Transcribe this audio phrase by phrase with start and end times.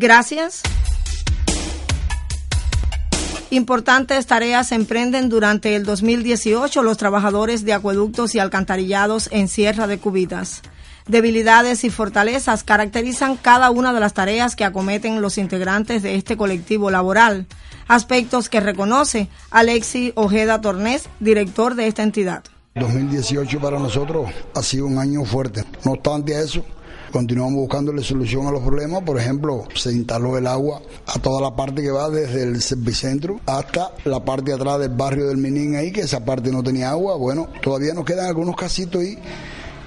[0.00, 0.62] Gracias.
[3.50, 9.98] Importantes tareas emprenden durante el 2018 los trabajadores de acueductos y alcantarillados en Sierra de
[9.98, 10.62] Cubitas.
[11.08, 16.36] Debilidades y fortalezas caracterizan cada una de las tareas que acometen los integrantes de este
[16.36, 17.46] colectivo laboral,
[17.88, 22.44] aspectos que reconoce Alexi Ojeda Tornés, director de esta entidad.
[22.76, 25.64] 2018 para nosotros ha sido un año fuerte.
[25.84, 26.64] No obstante eso,
[27.12, 29.02] continuamos buscándole solución a los problemas.
[29.02, 33.40] Por ejemplo, se instaló el agua a toda la parte que va desde el servicentro
[33.46, 36.90] hasta la parte de atrás del barrio del Minín ahí, que esa parte no tenía
[36.90, 37.16] agua.
[37.16, 39.18] Bueno, todavía nos quedan algunos casitos ahí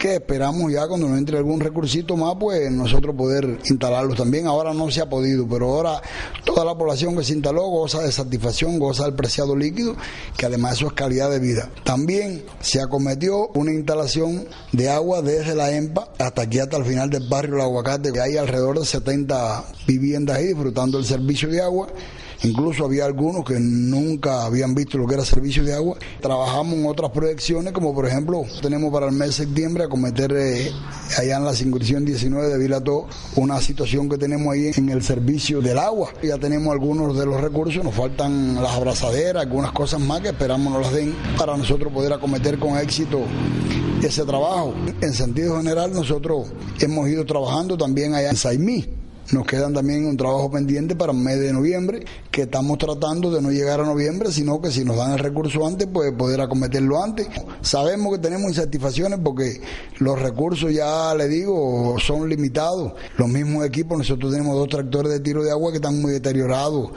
[0.00, 4.46] que esperamos ya cuando nos entre algún recursito más, pues nosotros poder instalarlos también.
[4.46, 6.00] Ahora no se ha podido, pero ahora
[6.44, 9.94] toda la población que se instaló goza de satisfacción, goza del preciado líquido,
[10.38, 11.70] que además eso es calidad de vida.
[11.84, 17.10] También se acometió una instalación de agua desde la EMPA hasta aquí, hasta el final
[17.10, 21.60] del barrio El Aguacate, que hay alrededor de 70 viviendas ahí disfrutando del servicio de
[21.60, 21.88] agua
[22.42, 25.98] Incluso había algunos que nunca habían visto lo que era servicio de agua.
[26.20, 30.72] Trabajamos en otras proyecciones, como por ejemplo, tenemos para el mes de septiembre acometer eh,
[31.18, 33.06] allá en la circunscripción 19 de Vilato
[33.36, 36.10] una situación que tenemos ahí en el servicio del agua.
[36.22, 40.72] Ya tenemos algunos de los recursos, nos faltan las abrazaderas, algunas cosas más que esperamos
[40.72, 43.20] nos las den para nosotros poder acometer con éxito
[44.02, 44.74] ese trabajo.
[45.02, 46.46] En sentido general, nosotros
[46.80, 49.00] hemos ido trabajando también allá en Saimí
[49.32, 52.04] nos quedan también un trabajo pendiente para el mes de noviembre,
[52.42, 55.88] estamos tratando de no llegar a noviembre, sino que si nos dan el recurso antes,
[55.92, 57.28] pues poder acometerlo antes.
[57.60, 59.60] Sabemos que tenemos insatisfacciones porque
[59.98, 62.92] los recursos, ya le digo, son limitados.
[63.16, 66.90] Los mismos equipos, nosotros tenemos dos tractores de tiro de agua que están muy deteriorados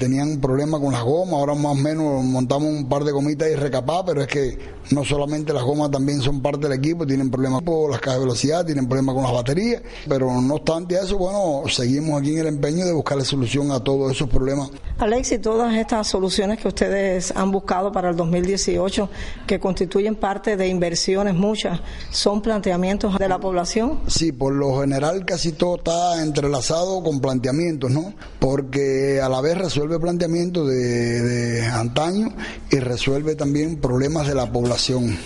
[0.00, 3.48] tenían un problema con las gomas, ahora más o menos montamos un par de gomitas
[3.50, 4.58] y recapá, pero es que
[4.92, 8.24] no solamente las gomas también son parte del equipo, tienen problemas con las cajas de
[8.24, 12.46] velocidad, tienen problemas con las baterías, pero no obstante eso, bueno, seguimos aquí en el
[12.46, 14.70] empeño de buscarle solución a todos esos problemas.
[15.00, 19.08] Alex, y todas estas soluciones que ustedes han buscado para el 2018,
[19.46, 21.80] que constituyen parte de inversiones muchas,
[22.10, 24.00] ¿son planteamientos de la población?
[24.08, 28.12] Sí, por lo general casi todo está entrelazado con planteamientos, ¿no?
[28.38, 32.28] Porque a la vez resuelve planteamientos de, de antaño
[32.70, 35.16] y resuelve también problemas de la población.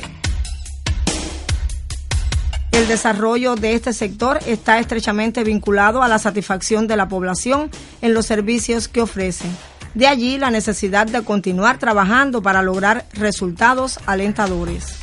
[2.74, 7.70] El desarrollo de este sector está estrechamente vinculado a la satisfacción de la población
[8.02, 9.46] en los servicios que ofrece.
[9.94, 14.96] De allí la necesidad de continuar trabajando para lograr resultados alentadores.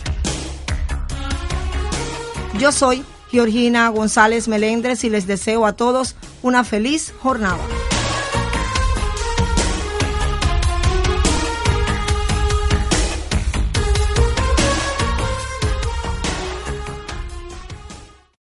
[2.60, 7.64] Yo soy Georgina González Melendres y les deseo a todos una feliz jornada.